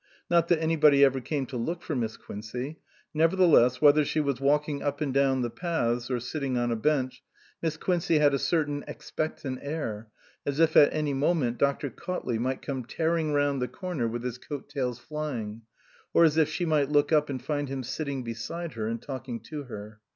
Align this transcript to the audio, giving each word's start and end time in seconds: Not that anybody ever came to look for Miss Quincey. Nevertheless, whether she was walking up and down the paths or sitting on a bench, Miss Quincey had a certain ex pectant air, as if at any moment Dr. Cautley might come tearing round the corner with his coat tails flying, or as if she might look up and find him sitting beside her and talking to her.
Not 0.31 0.47
that 0.47 0.59
anybody 0.59 1.05
ever 1.05 1.21
came 1.21 1.45
to 1.45 1.57
look 1.57 1.83
for 1.83 1.95
Miss 1.95 2.17
Quincey. 2.17 2.79
Nevertheless, 3.13 3.83
whether 3.83 4.03
she 4.03 4.19
was 4.19 4.41
walking 4.41 4.81
up 4.81 4.99
and 4.99 5.13
down 5.13 5.43
the 5.43 5.51
paths 5.51 6.09
or 6.09 6.19
sitting 6.19 6.57
on 6.57 6.71
a 6.71 6.75
bench, 6.75 7.21
Miss 7.61 7.77
Quincey 7.77 8.17
had 8.17 8.33
a 8.33 8.39
certain 8.39 8.83
ex 8.87 9.11
pectant 9.15 9.59
air, 9.61 10.07
as 10.43 10.59
if 10.59 10.75
at 10.75 10.91
any 10.91 11.13
moment 11.13 11.59
Dr. 11.59 11.91
Cautley 11.91 12.39
might 12.39 12.63
come 12.63 12.83
tearing 12.83 13.31
round 13.33 13.61
the 13.61 13.67
corner 13.67 14.07
with 14.07 14.23
his 14.23 14.39
coat 14.39 14.67
tails 14.69 14.97
flying, 14.97 15.61
or 16.15 16.23
as 16.23 16.35
if 16.35 16.49
she 16.49 16.65
might 16.65 16.89
look 16.89 17.11
up 17.11 17.29
and 17.29 17.39
find 17.43 17.69
him 17.69 17.83
sitting 17.83 18.23
beside 18.23 18.73
her 18.73 18.87
and 18.87 19.03
talking 19.03 19.39
to 19.41 19.65
her. 19.65 19.99